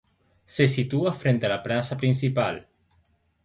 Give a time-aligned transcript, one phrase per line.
[0.53, 2.67] Se sitúa frente a la plaza principal.